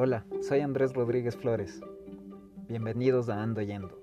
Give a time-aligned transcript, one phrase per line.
[0.00, 1.80] Hola, soy Andrés Rodríguez Flores.
[2.68, 4.00] Bienvenidos a Ando Yendo.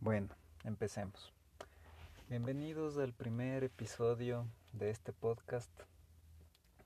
[0.00, 0.28] Bueno,
[0.64, 1.32] empecemos.
[2.28, 5.72] Bienvenidos al primer episodio de este podcast,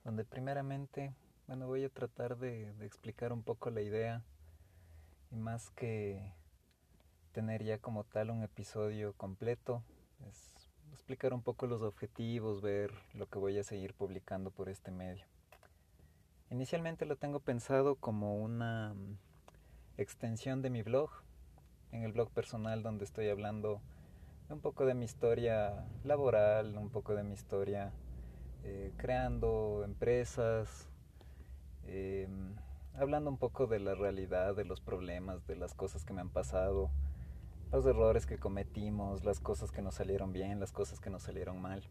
[0.04, 1.12] donde primeramente,
[1.48, 4.22] bueno, voy a tratar de, de explicar un poco la idea
[5.32, 6.22] y más que
[7.32, 9.82] tener ya como tal un episodio completo,
[11.02, 15.24] explicar un poco los objetivos, ver lo que voy a seguir publicando por este medio.
[16.48, 19.16] Inicialmente lo tengo pensado como una mm,
[19.98, 21.10] extensión de mi blog,
[21.91, 23.80] en el blog personal donde estoy hablando
[24.48, 27.93] un poco de mi historia laboral, un poco de mi historia
[28.62, 30.88] eh, creando empresas,
[31.84, 32.29] eh,
[32.95, 36.30] hablando un poco de la realidad, de los problemas, de las cosas que me han
[36.30, 36.93] pasado,
[37.72, 41.60] los errores que cometimos, las cosas que nos salieron bien, las cosas que nos salieron
[41.60, 41.82] mal.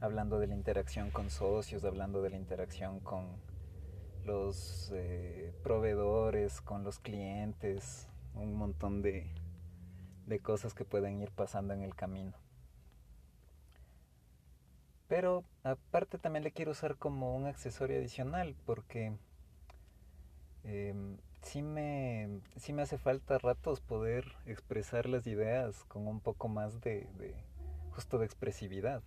[0.00, 3.28] Hablando de la interacción con socios, hablando de la interacción con
[4.24, 9.30] los eh, proveedores, con los clientes, un montón de,
[10.26, 12.32] de cosas que pueden ir pasando en el camino.
[15.06, 19.16] Pero aparte también le quiero usar como un accesorio adicional porque
[20.64, 20.92] eh,
[21.42, 26.80] sí me, sí me hace falta ratos poder expresar las ideas con un poco más
[26.80, 27.34] de, de
[27.90, 29.02] justo de expresividad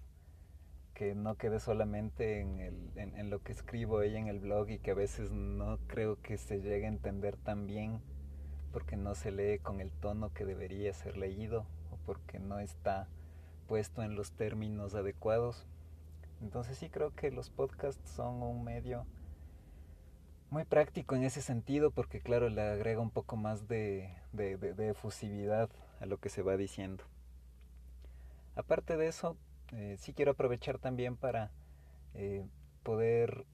[0.96, 4.80] que no quede solamente en, el, en, lo que escribo ahí en el blog y
[4.80, 8.00] que a veces no creo que se llegue a entender tan bien
[8.72, 13.10] porque no se lee con el tono que debería ser leído o porque no está
[13.68, 15.66] puesto en los términos adecuados.
[16.42, 19.06] Entonces sí creo que los podcasts son un medio
[20.50, 25.70] muy práctico en ese sentido porque claro le agrega un poco más de, de, efusividad
[26.00, 27.04] a lo que se va diciendo.
[28.56, 29.38] Aparte de eso,
[29.74, 31.52] eh, sí quiero aprovechar también para
[32.14, 32.46] eh,
[32.84, 33.46] poder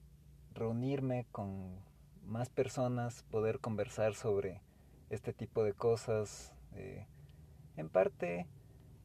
[0.54, 1.80] reunirme con
[2.24, 4.60] más personas, poder conversar sobre
[5.10, 7.06] este tipo de cosas, eh,
[7.76, 8.46] en parte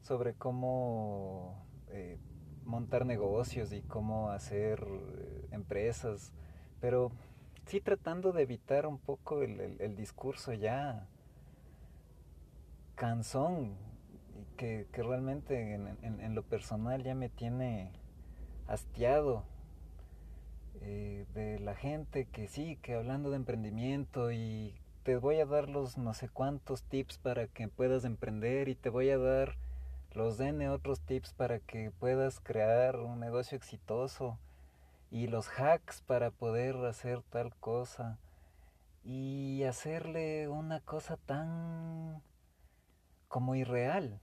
[0.02, 1.66] sobre cómo
[2.64, 4.86] montar negocios y cómo hacer
[5.50, 6.32] empresas,
[6.80, 7.10] pero
[7.68, 11.06] sí tratando de evitar un poco el, el, discurso ya
[12.94, 13.76] cansón,
[14.56, 17.92] que, que realmente en, en, en, lo personal ya me tiene
[18.66, 19.44] hastiado
[20.80, 25.68] eh, de la gente que sí, que hablando de emprendimiento y te voy a dar
[25.68, 29.56] los no sé cuántos tips para que puedas emprender y te voy a dar
[30.12, 34.38] los N otros tips para que puedas crear un negocio exitoso
[35.10, 38.18] y los hacks para poder hacer tal cosa
[39.04, 42.22] y hacerle una cosa tan
[43.28, 44.20] como irreal,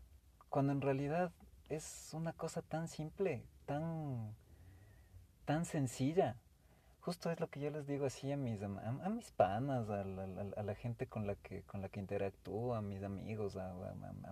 [0.49, 1.31] cuando en realidad
[1.69, 4.35] es una cosa tan simple, tan
[5.45, 6.37] tan sencilla.
[7.01, 10.03] Justo es lo que yo les digo así a mis a, a mis panas, a
[10.03, 13.57] la, gente con la que con la que interactúo, a mis amigos,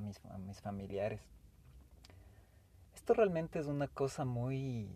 [0.02, 1.22] mis, a mis familiares.
[2.96, 4.90] Esto realmente es una cosa muy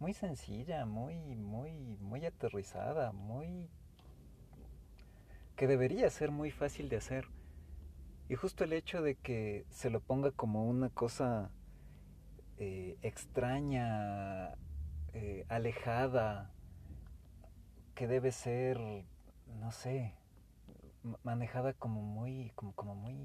[0.00, 3.70] muy sencilla, muy, muy, muy aterrizada, muy...
[5.56, 7.26] que debería ser muy fácil de hacer.
[8.30, 11.50] Y justo el hecho de que se lo ponga como una cosa
[12.56, 14.54] eh, extraña,
[15.12, 16.50] eh, alejada,
[17.94, 18.78] que debe ser,
[19.58, 20.14] no sé,
[21.24, 23.18] manejada como muy, como, como muy,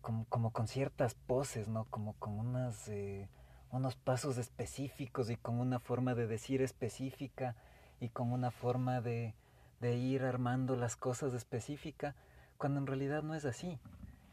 [0.00, 1.84] como, como con ciertas poses, ¿no?
[1.84, 2.88] Como con unas...
[2.88, 3.28] Eh,
[3.72, 7.56] unos pasos específicos y con una forma de decir específica
[8.00, 9.34] y con una forma de,
[9.80, 12.14] ir armando las cosas específica,
[12.58, 13.78] cuando en realidad no es así.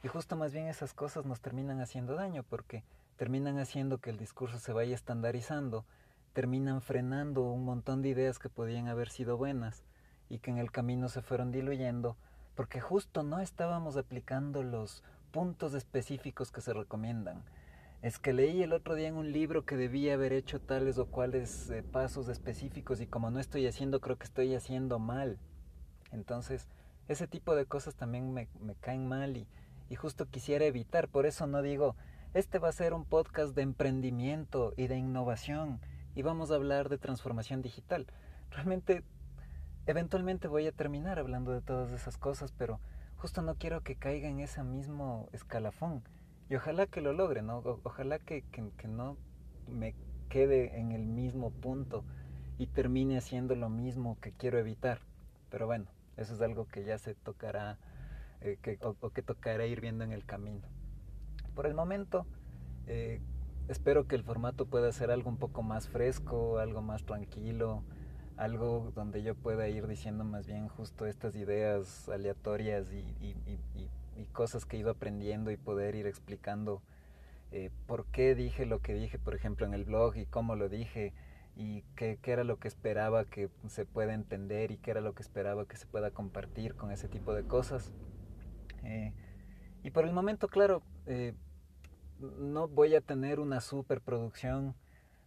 [0.03, 2.83] Y justo más bien esas cosas nos terminan haciendo daño porque
[3.15, 5.85] terminan haciendo que el discurso se vaya estandarizando,
[6.33, 9.83] terminan frenando un montón de ideas que podían haber sido buenas
[10.29, 12.17] y que en el camino se fueron diluyendo
[12.55, 15.01] porque justo no estábamos aplicando los
[15.31, 17.41] puntos específicos que se recomiendan
[18.01, 21.07] es que leí el otro día en un libro que debía haber hecho tales o
[21.07, 25.37] cuales eh, pasos específicos y como no estoy haciendo, creo que estoy haciendo mal.
[26.11, 26.69] Entonces,
[27.09, 28.47] ese tipo de cosas también me,
[28.79, 29.47] caen mal y,
[29.89, 31.09] y justo quisiera evitar.
[31.09, 31.97] Por eso no digo,
[32.33, 35.81] este va a ser un podcast de emprendimiento y de innovación
[36.15, 38.07] y vamos a hablar de transformación digital.
[38.51, 39.03] Realmente,
[39.87, 42.79] eventualmente voy a terminar hablando de todas esas cosas, pero
[43.17, 46.01] justo no quiero que caiga en ese mismo escalafón
[46.49, 47.59] y ojalá que lo logre, ¿no?
[47.59, 49.17] O, ojalá que, que, que, no
[49.67, 49.95] me
[50.29, 52.03] quede en el mismo punto
[52.57, 54.99] y termine haciendo lo mismo que quiero evitar.
[55.49, 55.85] Pero bueno,
[56.17, 57.77] eso es algo que ya se tocará
[58.41, 60.67] eh, que, o, o, que tocará ir viendo en el camino.
[61.55, 62.25] Por el momento,
[62.87, 63.21] Eh,
[63.67, 67.83] espero que el formato pueda ser algo un poco más fresco, algo más tranquilo,
[68.37, 73.35] algo donde yo pueda ir diciendo más bien justo estas ideas aleatorias y,
[74.25, 76.81] cosas que he ido aprendiendo y poder ir explicando
[77.51, 80.69] eh, por qué dije lo que dije, por ejemplo, en el blog y cómo lo
[80.69, 81.13] dije
[81.55, 85.23] y qué, era lo que esperaba que se pueda entender y qué era lo que
[85.23, 87.91] esperaba que se pueda compartir con ese tipo de cosas.
[88.83, 89.13] Eh,
[89.83, 91.33] y por el momento, claro, eh,
[92.19, 94.75] no voy a tener una superproducción,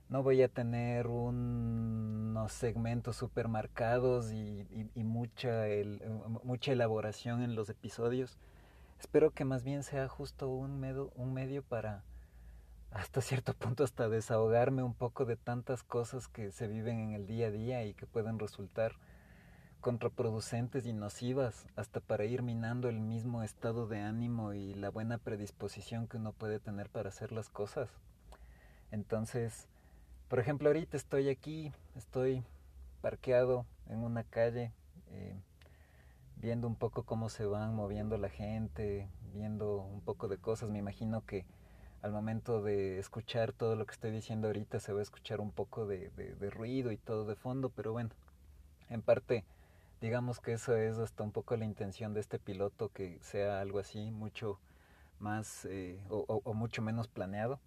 [0.09, 5.65] no voy a tener unos segmentos super marcados y, mucha,
[6.45, 8.39] mucha elaboración en los episodios.
[9.03, 12.05] Espero que más bien sea justo un medio, un medio para
[12.93, 17.27] hasta cierto punto hasta desahogarme un poco de tantas cosas que se viven en el
[17.27, 18.93] día a día y que pueden resultar
[19.81, 25.19] contraproducentes y nocivas hasta para ir minando el mismo estado de ánimo y la buena
[25.19, 27.91] predisposición que uno puede tener para hacer las cosas.
[28.93, 29.67] Entonces,
[30.29, 32.45] por ejemplo, ahorita estoy aquí, estoy
[33.01, 34.73] parqueado en una calle,
[35.09, 35.43] eh,
[36.43, 40.69] viendo un poco cómo se van moviendo la gente, viendo un poco de cosas.
[40.71, 41.47] Me imagino que
[42.03, 45.53] al momento de escuchar todo lo que estoy diciendo ahorita se va a escuchar un
[45.53, 46.11] poco de,
[46.51, 48.11] ruido y todo de fondo, pero bueno,
[48.91, 49.45] en parte
[50.01, 53.79] digamos que eso es hasta un poco la intención de este piloto, que sea algo
[53.79, 54.59] así, mucho
[55.21, 57.61] más eh, o, mucho menos planeado,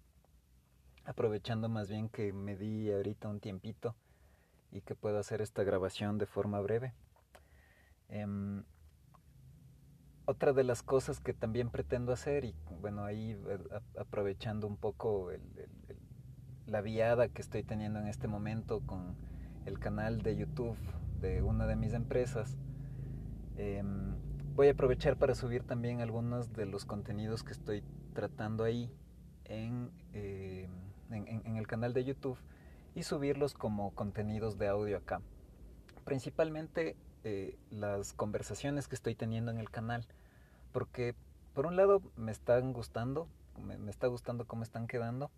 [1.06, 3.96] aprovechando más bien que me di ahorita un tiempito
[4.70, 6.92] y que puedo hacer esta grabación de forma breve.
[8.08, 8.64] Em,
[10.26, 13.58] otra de las cosas que también pretendo hacer, y bueno, ahí eh,
[13.98, 15.30] aprovechando un poco
[16.66, 19.14] la viada que estoy teniendo en este momento con
[19.66, 20.76] el canal de YouTube
[21.20, 22.56] de una de mis empresas,
[23.56, 24.14] em,
[24.54, 28.90] voy a aprovechar para subir también algunos de los contenidos que estoy tratando ahí
[29.44, 30.70] en, em,
[31.10, 32.38] en, el canal de YouTube
[32.94, 35.20] y subirlos como contenidos de audio acá.
[36.04, 36.96] Principalmente
[37.28, 40.06] eh, las conversaciones que estoy teniendo en el canal,
[40.70, 41.16] porque
[41.54, 43.26] por un lado me están gustando,
[43.60, 45.32] me, está gustando cómo están quedando,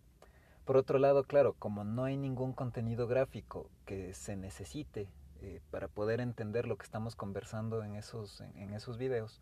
[0.65, 5.07] por otro lado, claro, como no hay ningún contenido gráfico que se necesite
[5.41, 9.41] eh, para poder entender lo que estamos conversando en esos, en, esos videos,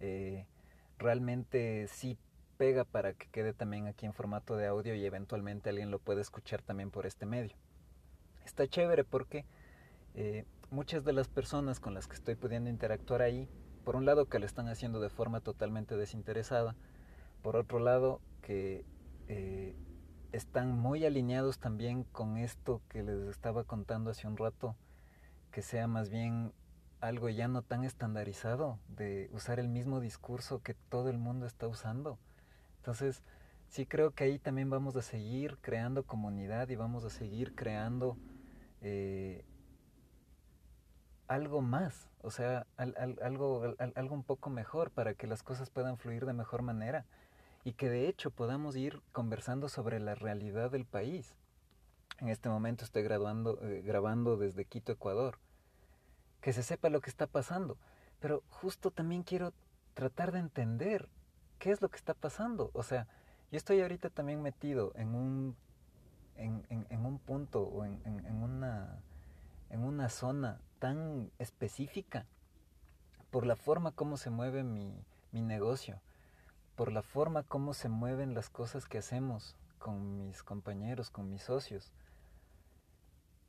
[0.00, 0.46] eh,
[0.96, 2.16] realmente sí
[2.56, 6.22] pega para que quede también aquí en formato de audio y eventualmente alguien lo puede
[6.22, 7.54] escuchar también por este medio.
[8.46, 9.44] Está chévere porque
[10.74, 13.48] muchas de las personas con las que estoy pudiendo interactuar ahí,
[13.84, 16.74] por un lado que lo están haciendo de forma totalmente desinteresada,
[17.42, 18.84] por otro lado que
[20.32, 24.74] están muy alineados también con esto que les estaba contando hace un rato
[25.52, 26.52] que sea más bien
[27.00, 31.68] algo ya no tan estandarizado, de usar el mismo discurso que todo el mundo está
[31.68, 32.18] usando.
[32.78, 33.22] Entonces,
[33.68, 38.16] sí creo que ahí también vamos a seguir creando comunidad y vamos a seguir creando
[38.80, 39.44] eh,
[41.28, 46.26] algo más, o sea, algo, algo un poco mejor para que las cosas puedan fluir
[46.26, 47.04] de mejor manera
[47.64, 51.34] y que de hecho podamos ir conversando sobre la realidad del país.
[52.20, 55.38] En este momento estoy graduando, eh, grabando desde Quito, Ecuador.
[56.40, 57.78] Que se sepa lo que está pasando.
[58.20, 59.52] Pero justo también quiero
[59.94, 61.08] tratar de entender
[61.58, 62.70] qué es lo que está pasando.
[62.74, 63.08] O sea,
[63.50, 65.56] yo estoy ahorita también metido en un,
[66.36, 69.00] en, en, un punto o en, en, una,
[69.74, 72.24] en una zona tan específica
[73.30, 74.94] por la forma como se mueve mi,
[75.32, 76.00] mi negocio,
[76.76, 81.42] por la forma como se mueven las cosas que hacemos con mis compañeros, con mis
[81.42, 81.92] socios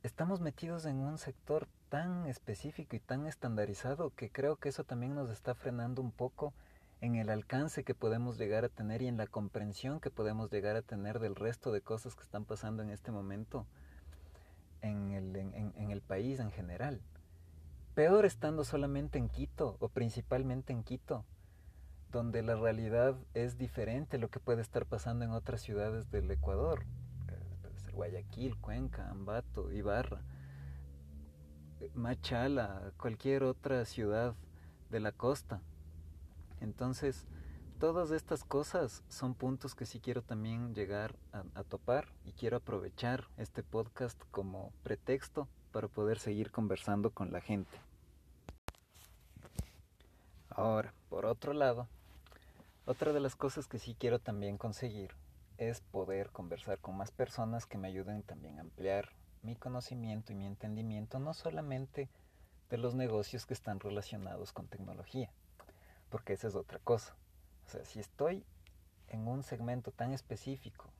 [0.06, 5.16] estamos metidos en un sector tan específico y tan estandarizado que creo que eso también
[5.16, 6.54] nos está frenando un poco
[7.00, 10.76] en el alcance que podemos llegar a tener y en la comprensión que podemos llegar
[10.76, 13.66] a tener del resto de cosas que están pasando en este momento
[14.86, 17.00] en el, en, el país en general.
[17.94, 21.24] Peor estando solamente en Quito o principalmente en Quito,
[22.10, 26.30] donde la realidad es diferente a lo que puede estar pasando en otras ciudades del
[26.30, 26.84] Ecuador.
[27.92, 30.20] Guayaquil, Cuenca, Ambato, Ibarra,
[31.94, 34.34] Machala, cualquier otra ciudad
[34.90, 35.62] de la costa.
[36.60, 37.26] Entonces,
[37.78, 43.28] todas estas cosas son puntos que sí quiero también llegar a, topar y quiero aprovechar
[43.36, 47.78] este podcast como pretexto para poder seguir conversando con la gente.
[50.48, 51.86] Ahora, por otro lado,
[52.86, 55.10] otra de las cosas que sí quiero también conseguir
[55.58, 59.10] es poder conversar con más personas que me ayuden también a ampliar
[59.42, 62.08] mi conocimiento y mi entendimiento, no solamente
[62.70, 65.30] de los negocios que están relacionados con tecnología,
[66.08, 67.14] porque esa es otra cosa.
[67.66, 68.44] O sea, si estoy
[69.08, 70.90] en un segmento tan específico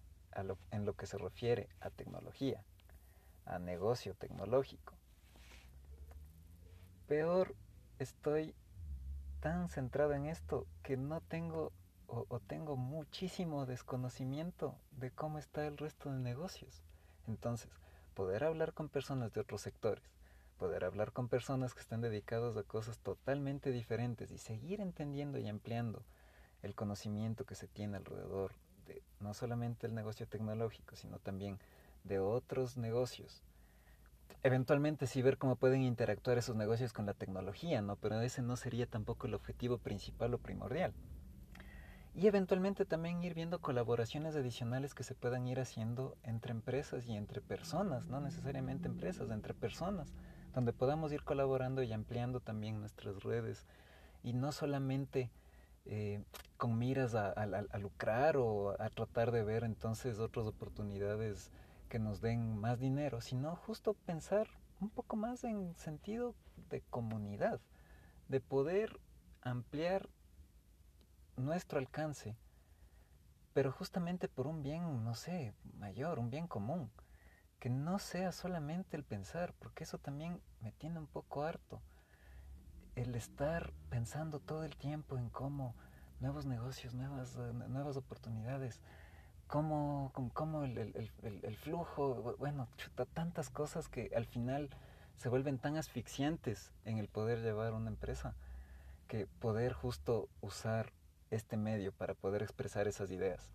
[0.70, 2.62] en lo que se refiere a tecnología,
[3.46, 4.94] a negocio tecnológico.
[7.06, 7.54] Peor,
[7.99, 8.54] estoy
[9.40, 11.73] tan centrado en esto que no tengo
[12.08, 16.85] o, o, tengo muchísimo desconocimiento de cómo está el resto de negocios.
[17.26, 17.70] Entonces,
[18.14, 20.04] poder hablar con personas de otros sectores,
[20.56, 25.49] poder hablar con personas que están dedicadas a cosas totalmente diferentes y seguir entendiendo y
[25.49, 26.04] ampliando
[26.66, 28.52] el conocimiento que se tiene alrededor
[28.87, 31.58] de no solamente el negocio tecnológico, sino también
[32.04, 33.42] de otros negocios.
[34.42, 37.96] Eventualmente sí ver cómo pueden interactuar esos negocios con la tecnología, ¿no?
[37.96, 40.92] Pero ese no sería tampoco el objetivo principal o primordial.
[42.14, 47.14] Y eventualmente también ir viendo colaboraciones adicionales que se puedan ir haciendo entre empresas y
[47.14, 50.14] entre personas, no necesariamente empresas, entre personas,
[50.54, 53.66] donde podamos ir colaborando y ampliando también nuestras redes.
[54.23, 55.30] Y no solamente
[55.88, 56.23] eh,
[56.57, 61.50] con miras a, a, lucrar o a tratar de ver entonces otras oportunidades
[61.88, 64.49] que nos den más dinero, sino justo pensar
[64.81, 66.35] un poco más en sentido
[66.71, 67.61] de comunidad,
[68.28, 68.99] de poder
[69.43, 70.09] ampliar
[71.37, 72.37] nuestro alcance,
[73.52, 76.90] pero justamente por un bien, no sé, mayor, un bien común,
[77.61, 81.81] que no sea solamente el pensar, porque eso también me tiene un poco harto
[82.97, 85.75] el estar pensando todo el tiempo en cómo
[86.21, 88.81] nuevos negocios, nuevas, eh, nuevas oportunidades,
[89.47, 94.71] cómo, cómo el, el, el, flujo, bueno, chuta, tantas cosas que al final
[95.19, 98.35] se vuelven tan asfixiantes en el poder llevar una empresa,
[99.09, 100.93] que poder justo usar
[101.31, 103.53] este medio para poder expresar esas ideas,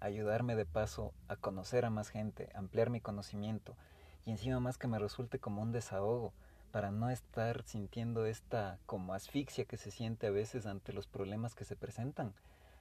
[0.00, 3.76] ayudarme de paso a conocer a más gente, ampliar mi conocimiento
[4.24, 6.32] y encima más que me resulte como un desahogo
[6.74, 11.54] para no estar sintiendo esta como asfixia que se siente a veces ante los problemas
[11.54, 12.34] que se presentan,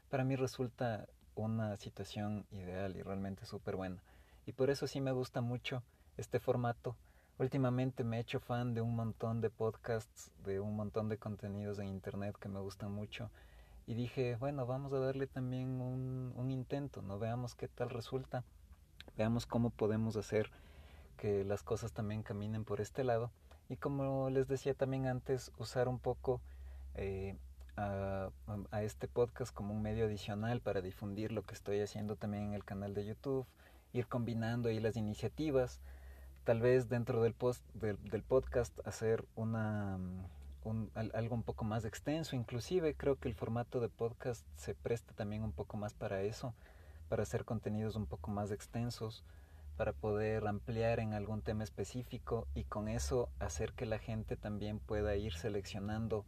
[0.09, 4.01] para mí resulta una situación ideal y realmente súper buena.
[4.47, 5.83] Y por eso sí me gusta mucho
[6.17, 6.95] este formato.
[7.38, 11.77] Últimamente me he hecho fan de un montón de podcasts, de un montón de contenidos
[11.77, 13.29] en internet que me gustan mucho.
[13.85, 17.19] Y dije, bueno, vamos a darle también un, un intento, ¿no?
[17.19, 18.43] Veamos qué tal resulta,
[19.17, 20.50] veamos cómo podemos hacer
[21.15, 23.29] que las cosas también caminen por este lado
[23.74, 26.42] y como les decía también antes, usar un poco
[26.94, 27.36] eh,
[27.75, 28.30] a,
[28.84, 32.63] este podcast como un medio adicional para difundir lo que estoy haciendo también en el
[32.63, 33.48] canal de YouTube,
[33.92, 35.80] ir combinando ahí las iniciativas,
[36.44, 39.98] tal vez dentro del, post, del, podcast hacer una,
[40.63, 45.15] un, algo un poco más extenso, inclusive creo que el formato de podcast se presta
[45.15, 46.53] también un poco más para eso,
[47.10, 49.24] para hacer contenidos un poco más extensos
[49.75, 54.80] para poder ampliar en algún tema específico y con eso hacer que la gente también
[54.80, 56.25] pueda ir seleccionando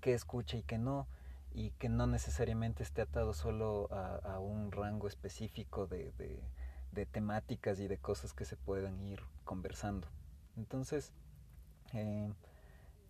[0.00, 1.06] qué escucha y qué no
[1.54, 6.12] y que no necesariamente esté atado solo a, un rango específico de,
[6.92, 10.08] de, temáticas y de cosas que se puedan ir conversando.
[10.56, 11.12] Entonces,
[11.92, 12.32] eh,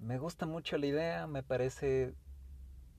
[0.00, 2.14] me gusta mucho la idea, me parece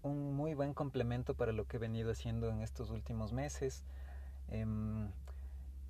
[0.01, 3.83] un muy buen complemento para lo que he venido haciendo en estos últimos meses.
[4.47, 4.65] Eh,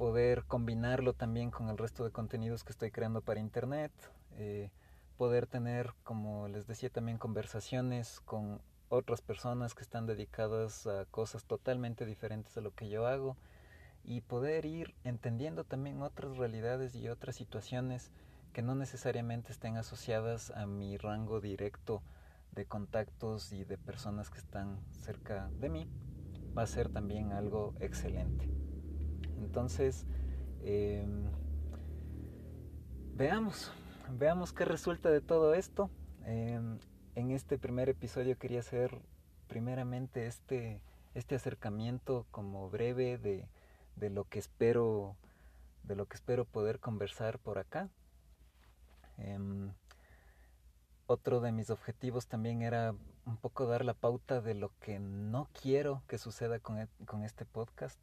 [0.04, 3.94] poder combinarlo también con el resto de contenidos que estoy creando para internet,
[4.32, 4.70] eh,
[5.16, 11.46] poder tener, como les decía, también conversaciones con otras personas que están dedicadas a cosas
[11.46, 13.38] totalmente diferentes a lo que yo hago
[14.04, 18.12] y poder ir entendiendo también otras realidades y otras situaciones
[18.52, 22.04] que no necesariamente estén asociadas a mi rango directo
[22.52, 25.88] de contactos y de personas que están cerca de mí,
[26.58, 28.63] va a ser también algo excelente.
[29.44, 30.06] Entonces,
[30.62, 31.06] eh,
[33.16, 33.72] veamos,
[34.10, 35.90] veamos qué resulta de todo esto.
[36.26, 36.60] Eh,
[37.16, 39.02] en este primer episodio quería hacer
[39.48, 40.82] primeramente este,
[41.14, 43.48] este acercamiento como breve de,
[43.96, 45.18] de lo que espero
[45.84, 47.90] de lo que espero poder conversar por acá.
[49.18, 49.38] Eh,
[51.06, 52.96] otro de mis objetivos también era
[53.26, 57.24] un poco dar la pauta de lo que no quiero que suceda con, e, con
[57.24, 58.00] este podcast.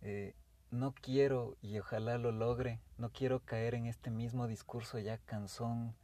[0.00, 0.34] Eh,
[0.70, 5.94] no quiero, y ojalá lo logre, no quiero caer en este mismo discurso ya cansón,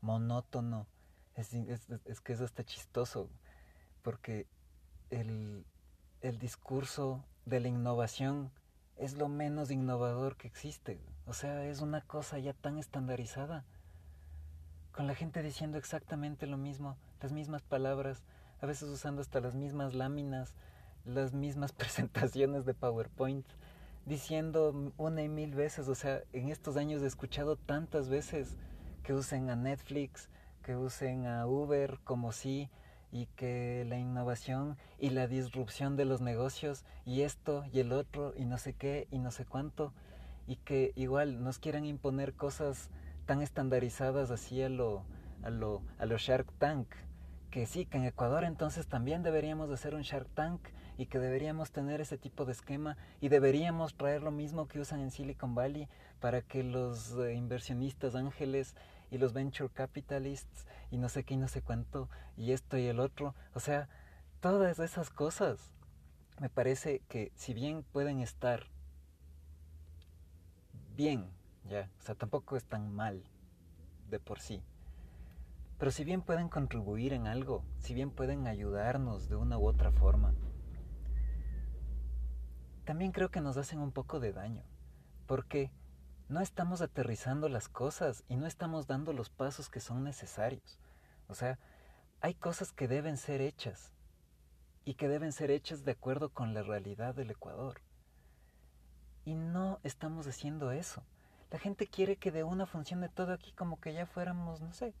[0.00, 0.86] monótono.
[1.34, 3.28] Es, es, que es hasta chistoso,
[4.02, 4.46] porque
[5.10, 5.66] el,
[6.22, 8.50] el discurso de la innovación
[8.96, 10.98] es lo menos innovador que existe.
[11.26, 13.64] O sea, es una cosa ya tan estandarizada.
[14.92, 18.22] Con la gente diciendo exactamente lo mismo, las mismas palabras,
[18.60, 20.54] a veces usando hasta las mismas láminas,
[21.04, 23.46] las mismas presentaciones de PowerPoint
[24.06, 28.56] diciendo una y mil veces, o sea, en estos años he escuchado tantas veces
[29.02, 30.30] que usen a Netflix,
[30.62, 32.70] que usen a Uber como si,
[33.12, 38.34] y que la innovación y la disrupción de los negocios y esto y el otro
[38.36, 39.92] y no sé qué y no sé cuánto
[40.46, 42.90] y que igual nos quieran imponer cosas
[43.24, 45.04] tan estandarizadas así a lo,
[45.42, 46.88] a lo, a lo Shark Tank
[47.50, 50.60] que sí, que en Ecuador entonces también deberíamos de hacer un Shark Tank
[50.98, 55.00] y que deberíamos tener ese tipo de esquema y deberíamos traer lo mismo que usan
[55.00, 55.88] en Silicon Valley
[56.20, 58.74] para que los eh, inversionistas ángeles
[59.10, 62.86] y los venture capitalists y no sé qué y no sé cuánto y esto y
[62.86, 63.88] el otro, o sea,
[64.40, 65.70] todas esas cosas
[66.40, 68.66] me parece que si bien pueden estar
[70.96, 71.26] bien,
[71.68, 73.22] ya, o sea, tampoco es tan mal
[74.10, 74.62] de por sí.
[75.78, 79.92] Pero si bien pueden contribuir en algo, si bien pueden ayudarnos de una u otra
[79.92, 80.32] forma,
[82.86, 84.62] también creo que nos hacen un poco de daño,
[85.26, 85.72] porque
[86.28, 90.78] no estamos aterrizando las cosas y no estamos dando los pasos que son necesarios.
[91.26, 91.58] O sea,
[92.20, 93.92] hay cosas que deben ser hechas
[94.84, 97.80] y que deben ser hechas de acuerdo con la realidad del Ecuador.
[99.24, 101.02] Y no estamos haciendo eso.
[101.50, 104.94] La gente quiere que de una funcione todo aquí como que ya fuéramos, no sé,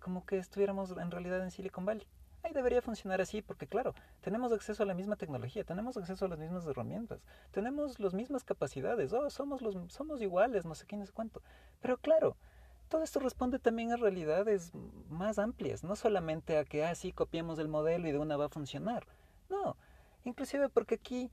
[0.00, 2.08] como que estuviéramos en realidad en Silicon Valley.
[2.44, 6.28] Ahí debería funcionar así porque claro, tenemos acceso a la misma tecnología, tenemos acceso a
[6.28, 10.96] las mismas herramientas, tenemos las mismas capacidades, oh, somos, los, somos iguales, no sé qué,
[10.96, 11.40] no sé cuánto.
[11.80, 12.36] Pero claro,
[12.90, 14.72] todo esto responde también a realidades
[15.08, 18.44] más amplias, no solamente a que, ah, sí, copiemos el modelo y de una va
[18.44, 19.06] a funcionar.
[19.48, 19.74] No,
[20.24, 21.30] inclusive porque aquí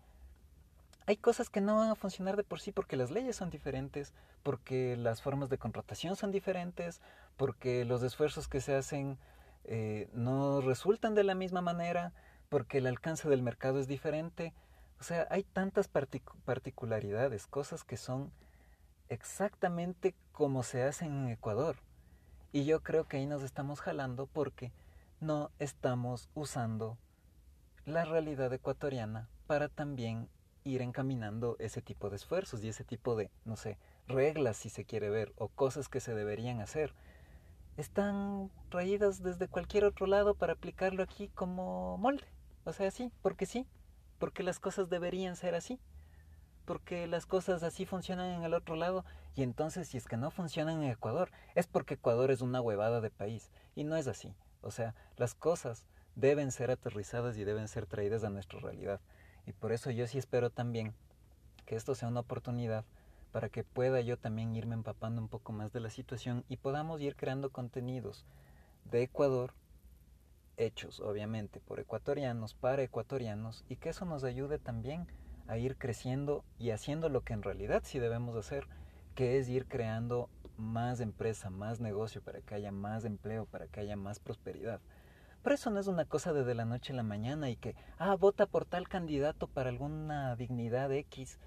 [1.08, 4.13] hay cosas que no van a funcionar de por sí porque las leyes son diferentes,
[4.44, 7.01] porque las formas de contratación son diferentes,
[7.36, 9.18] porque los esfuerzos que se hacen
[9.63, 12.13] eh, no resultan de la misma manera,
[12.50, 14.53] porque el alcance del mercado es diferente.
[15.00, 18.32] O sea, hay tantas particularidades, cosas que son
[19.10, 21.77] exactamente como se hacen en Ecuador.
[22.51, 24.72] Y yo creo que ahí nos estamos jalando porque
[25.20, 26.98] no estamos usando
[27.86, 30.29] la realidad ecuatoriana para también
[30.64, 34.86] ir encaminando ese tipo de esfuerzos y ese tipo de, no sé, reglas si se
[34.86, 36.94] quiere ver o cosas que se deberían hacer
[37.77, 42.25] están traídas desde cualquier otro lado para aplicarlo aquí como molde.
[42.64, 43.68] O sea, sí, porque sí,
[44.20, 45.79] porque las cosas deberían ser así,
[46.66, 49.03] porque las cosas así funcionan en el otro lado
[49.36, 53.01] y entonces si es que no funcionan en Ecuador es porque Ecuador es una huevada
[53.01, 54.36] de país y no es así.
[54.62, 59.01] O sea, las cosas deben ser aterrizadas y deben ser traídas a nuestra realidad.
[59.48, 60.94] Y por eso yo sí espero también
[61.66, 62.86] que esto sea una oportunidad
[63.31, 67.01] para que pueda yo también irme empapando un poco más de la situación y podamos
[67.01, 68.25] ir creando contenidos
[68.85, 69.53] de Ecuador
[70.57, 75.07] hechos obviamente por ecuatorianos, para ecuatorianos y que eso nos ayude también
[75.48, 78.67] a ir creciendo y haciendo lo que en realidad sí debemos hacer,
[79.15, 83.79] que es ir creando más empresa, más negocio para que haya más empleo, para que
[83.79, 84.79] haya más prosperidad.
[85.44, 87.75] Pero eso no es una cosa de, de la noche a la mañana y que,
[87.98, 91.39] ah, vota por tal candidato para alguna dignidad X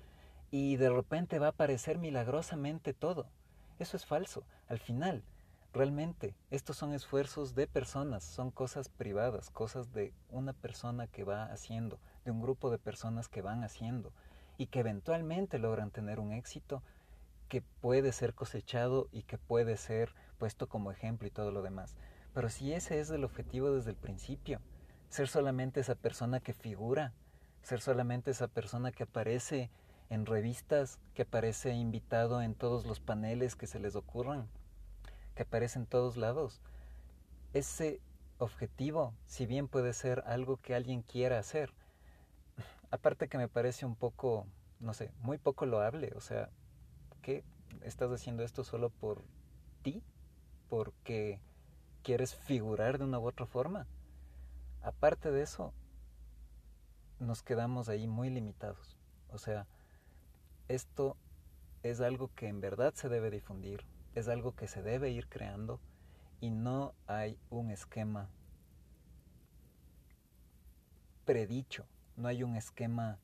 [0.56, 3.26] y de repente va a aparecer milagrosamente todo.
[3.80, 4.44] Eso es falso.
[4.68, 5.24] Al final,
[5.72, 11.46] realmente, estos son esfuerzos de personas, son cosas privadas, cosas de una persona que va
[11.46, 14.12] haciendo, de un grupo de personas que van haciendo
[14.56, 16.84] y que eventualmente logran tener un éxito
[17.48, 21.96] que puede ser cosechado y que puede ser puesto como ejemplo y todo lo demás.
[22.32, 24.60] Pero si ese es el objetivo desde el principio,
[25.08, 27.12] ser solamente esa persona que figura,
[27.64, 29.68] ser solamente esa persona que aparece
[30.10, 34.48] en revistas, que aparece invitado en todos los paneles que se les ocurran,
[35.34, 36.60] que aparece en todos lados.
[37.52, 38.00] Ese
[38.38, 41.72] objetivo, si bien puede ser algo que alguien quiera hacer,
[42.90, 44.46] aparte que me parece un poco,
[44.80, 46.50] no sé, muy poco loable, o sea,
[47.22, 47.44] ¿qué
[47.82, 49.22] estás haciendo esto solo por
[49.82, 50.02] ti?
[50.68, 51.40] Porque
[52.02, 53.86] quieres figurar de una u otra forma.
[54.82, 55.72] Aparte de eso,
[57.18, 58.98] nos quedamos ahí muy limitados.
[59.30, 59.66] O sea,
[60.68, 61.16] esto
[61.82, 65.80] es algo que en verdad se debe difundir, es algo que se debe ir creando
[66.40, 68.28] y no hay un esquema
[71.24, 73.18] predicho, no hay un esquema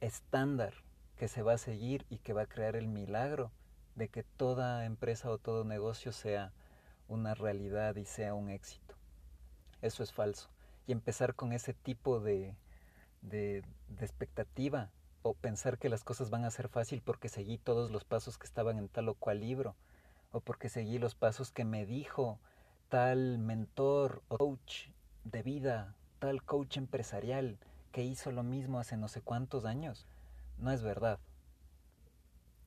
[0.00, 0.74] estándar
[1.16, 3.52] que se va a seguir y que va a crear el milagro
[3.94, 6.52] de que toda empresa o todo negocio sea
[7.08, 8.94] una realidad y sea un éxito.
[9.82, 10.48] Eso es falso.
[10.86, 12.56] Y empezar con ese tipo de,
[13.20, 13.62] de,
[14.00, 14.90] expectativa
[15.22, 18.46] o pensar que las cosas van a ser fácil porque seguí todos los pasos que
[18.46, 19.76] estaban en tal o cual libro,
[20.32, 22.38] o porque seguí los pasos que me dijo
[22.88, 24.88] tal mentor o coach
[25.24, 27.58] de vida, tal coach empresarial
[27.92, 30.06] que hizo lo mismo hace no sé cuántos años.
[30.58, 31.18] No es verdad.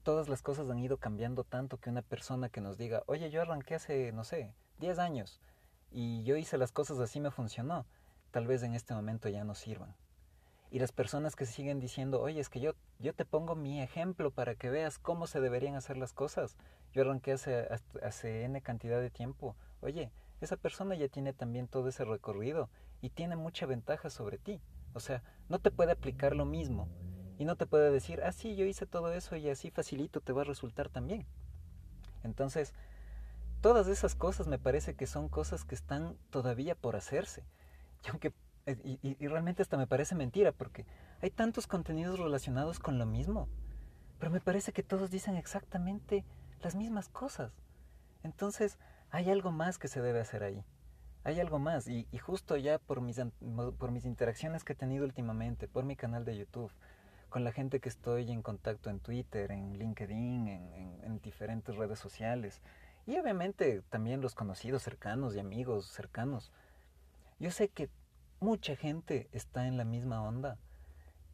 [0.04, 3.42] Todas las cosas han ido cambiando tanto que una persona que nos diga, oye, yo
[3.42, 5.40] arranqué hace, no sé, 10 años
[5.92, 7.86] y yo hice las cosas así me funcionó,
[8.32, 9.96] tal vez en este momento ya no sirvan.
[10.76, 14.30] Y las personas que siguen diciendo, oye, es que yo, yo te pongo mi ejemplo
[14.30, 16.58] para que veas cómo se deberían hacer las cosas.
[16.92, 17.70] Yo arranqué hace,
[18.04, 19.56] hace N cantidad de tiempo.
[19.80, 20.12] Oye,
[20.42, 24.60] esa persona ya tiene también todo ese recorrido y tiene mucha ventaja sobre ti.
[24.94, 26.90] O sea, no te puede aplicar lo mismo
[27.38, 30.34] y no te puede decir, ah, sí, yo hice todo eso y así facilito te
[30.34, 31.26] va a resultar también.
[32.22, 32.74] Entonces,
[33.62, 37.46] todas esas cosas me parece que son cosas que están todavía por hacerse.
[38.04, 38.34] Y aunque
[38.66, 40.86] y, realmente hasta me parece mentira porque
[41.22, 43.48] hay tantos contenidos relacionados con lo mismo,
[44.20, 46.26] pero me parece que todos dicen exactamente
[46.62, 47.52] las mismas cosas.
[48.24, 48.80] Entonces,
[49.12, 50.64] hay algo más que se debe hacer ahí.
[51.24, 53.20] Hay algo más y, justo ya por mis,
[53.78, 56.72] por mis interacciones que he tenido últimamente, por mi canal de YouTube,
[57.30, 62.62] con la gente que estoy en contacto en Twitter, en LinkedIn, en, diferentes redes sociales
[63.06, 66.52] y obviamente también los conocidos cercanos y amigos cercanos.
[67.40, 67.90] Yo sé que
[68.46, 70.60] mucha gente está en la misma onda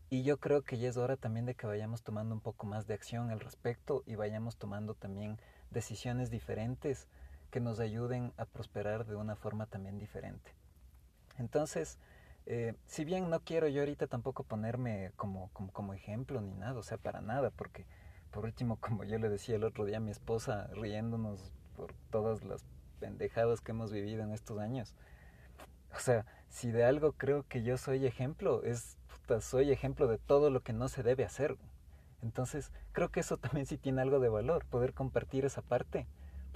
[0.10, 2.88] y yo creo que ya es hora también de que vayamos tomando un poco más
[2.88, 5.38] de acción al respecto y vayamos tomando también
[5.72, 7.10] decisiones diferentes
[7.50, 10.56] que nos ayuden a prosperar de una forma también diferente.
[11.38, 12.00] Entonces,
[12.46, 16.80] eh, si bien no quiero yo ahorita tampoco ponerme como, como, como, ejemplo ni nada,
[16.80, 17.86] o sea, para nada, porque
[18.32, 22.46] por último, como yo le decía el otro día a mi esposa, riéndonos por todas
[22.46, 22.64] las
[23.02, 24.96] pendejadas que hemos vivido en estos años,
[25.94, 30.20] o sea, si de algo creo que yo soy ejemplo, es, puta, soy ejemplo de
[30.20, 31.58] todo lo que no se debe hacer.
[32.22, 36.06] Entonces, creo que eso también sí tiene algo de valor, poder compartir esa parte,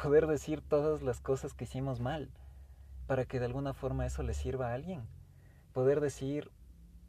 [0.02, 2.30] poder decir todas las cosas que hicimos mal,
[3.08, 5.08] para que de alguna forma eso le sirva a alguien
[5.76, 6.52] poder decir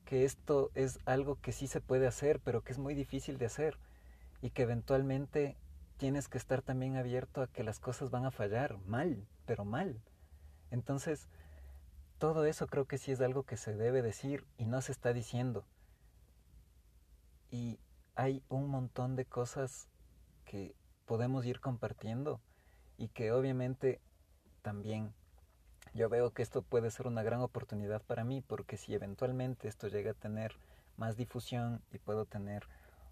[0.05, 3.47] que esto es algo que sí se puede hacer, pero que es muy difícil de
[3.47, 3.79] hacer
[4.43, 5.57] y que eventualmente
[5.99, 10.01] tienes que estar también abierto a que las cosas van a fallar mal, pero mal.
[10.73, 11.29] Entonces,
[12.19, 15.13] todo eso creo que sí es algo que se debe decir y no se está
[15.13, 15.65] diciendo.
[17.51, 17.79] Y
[18.15, 19.89] hay un montón de cosas
[20.45, 20.75] que
[21.05, 22.41] podemos ir compartiendo
[22.97, 24.01] y que obviamente
[24.63, 25.13] también
[25.95, 29.89] yo veo que esto puede ser una gran oportunidad para mí porque si eventualmente esto
[29.89, 30.57] llega a tener
[30.97, 32.67] más difusión y puedo tener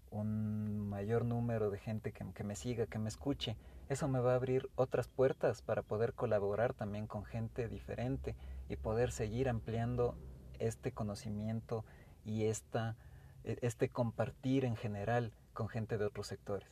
[0.09, 3.57] un mayor número de gente que, que, me siga, que me escuche,
[3.89, 8.35] eso me va a abrir otras puertas para poder colaborar también con gente diferente
[8.69, 10.17] y poder seguir ampliando
[10.59, 11.85] este conocimiento
[12.23, 12.95] y esta,
[13.43, 16.69] e, este compartir en general con gente de otros sectores.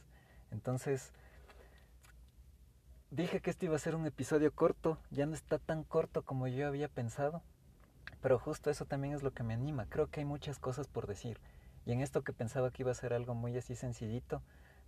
[0.52, 1.14] Entonces,
[3.14, 6.48] Dije que este iba a ser un episodio corto, ya no está tan corto como
[6.48, 7.44] yo había pensado,
[8.24, 9.86] pero justo eso también es lo que me anima.
[9.86, 11.40] Creo que hay muchas cosas por decir.
[11.86, 14.42] Y en esto que pensaba que iba a ser algo muy así sencillito,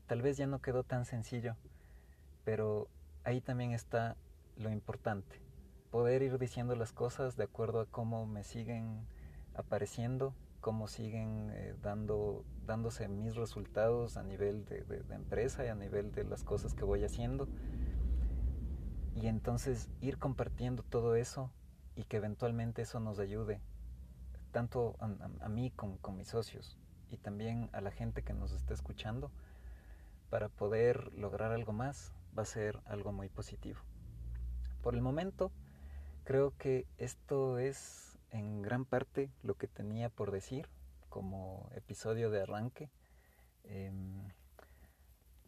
[0.08, 1.56] tal vez ya no quedó tan sencillo,
[2.44, 2.88] pero
[3.26, 4.16] ahí también está
[4.58, 5.40] lo importante.
[5.96, 9.08] Poder ir diciendo las cosas de acuerdo a cómo me siguen
[9.54, 16.12] apareciendo, cómo siguen eh, dando, dándose mis resultados a nivel de, empresa y a nivel
[16.12, 17.48] de las cosas que voy haciendo
[19.16, 21.50] y entonces ir compartiendo todo eso
[21.96, 23.62] y que eventualmente eso nos ayude,
[24.52, 26.78] tanto a, mí como con mis socios
[27.10, 29.32] y también a la gente que nos está escuchando,
[30.30, 33.80] para poder lograr algo más, va a ser algo muy positivo.
[34.82, 35.54] Por el momento,
[36.26, 40.68] creo que esto es en gran parte lo que tenía por decir
[41.08, 42.90] como episodio de arranque.
[43.64, 44.28] Em,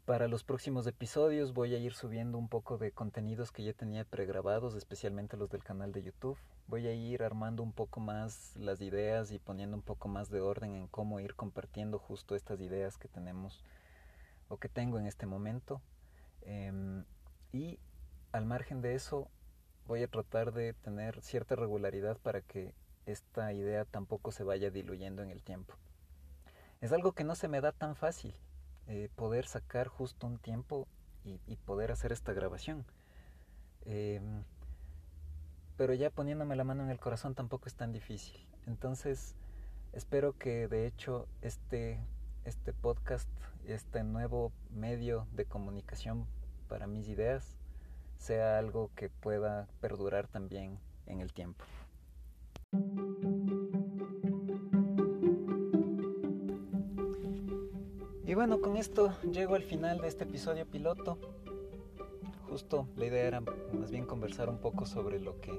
[0.05, 4.05] para los próximos episodios voy a ir subiendo un poco de contenidos que ya tenía
[4.05, 6.37] pregrabados, especialmente los del canal de YouTube.
[6.67, 10.39] Voy a ir armando un poco más las ideas y poniendo un poco más de
[10.39, 13.65] orden en cómo ir compartiendo justo estas ideas que tenemos
[14.47, 15.81] o que tengo en este momento.
[16.43, 17.03] Em,
[17.51, 17.79] y
[18.31, 19.29] al margen de eso,
[19.87, 22.73] voy a tratar de tener cierta regularidad para que
[23.05, 25.73] esta idea tampoco se vaya diluyendo en el tiempo.
[26.81, 28.35] Es algo que no se me da tan fácil
[28.87, 30.87] eh, poder sacar justo un tiempo
[31.23, 32.85] y, poder hacer esta grabación.
[33.85, 34.43] Em,
[35.75, 38.37] pero ya poniéndome la mano en el corazón tampoco es tan difícil.
[38.65, 39.35] Entonces,
[39.91, 41.99] espero que de hecho este,
[42.45, 43.29] este podcast,
[43.65, 46.27] este nuevo medio de comunicación
[46.69, 47.56] para mis ideas,
[48.17, 51.63] sea algo que pueda perdurar también en el tiempo.
[58.25, 61.17] Y bueno, con esto llego al final de este episodio piloto.
[62.49, 65.57] Justo la idea era más bien conversar un poco sobre lo que,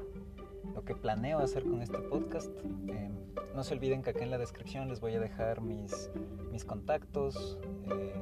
[0.75, 2.51] lo que planeo hacer con este podcast.
[2.89, 3.15] Em,
[3.55, 6.11] no se olviden que acá en la descripción les voy a dejar mis,
[6.53, 7.59] mis contactos,
[7.91, 8.13] eh,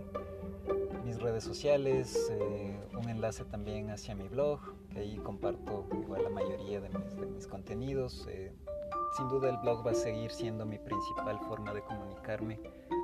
[1.07, 4.59] mis redes sociales, eh, un enlace también hacia mi blog,
[4.91, 8.27] que ahí comparto igual la mayoría de mis, contenidos.
[8.29, 8.53] Eh,
[9.17, 12.59] sin duda el blog va a seguir siendo mi principal forma de comunicarme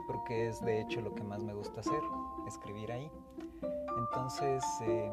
[0.09, 2.01] porque es de hecho lo que más me gusta hacer,
[2.47, 3.09] escribir ahí.
[3.97, 5.11] Entonces, eh,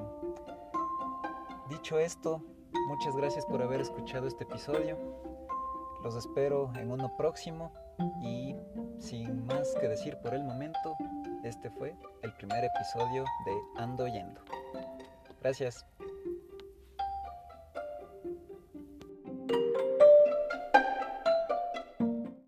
[1.69, 2.41] dicho esto,
[2.88, 4.97] muchas gracias por haber escuchado este episodio.
[6.04, 7.71] Los espero en uno próximo
[8.23, 8.56] y
[8.97, 10.95] sin más que decir por el momento,
[11.43, 14.41] este fue el primer episodio de Ando Yendo.
[15.41, 15.86] Gracias.